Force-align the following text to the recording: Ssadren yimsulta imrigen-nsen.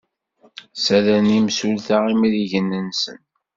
Ssadren 0.75 1.25
yimsulta 1.33 1.97
imrigen-nsen. 2.13 3.19